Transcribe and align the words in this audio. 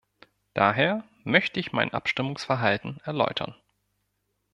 Daher 0.55 1.03
möchte 1.25 1.59
ich 1.59 1.73
mein 1.73 1.93
Abstimmungsverhalten 1.93 2.99
erläutern. 3.03 3.53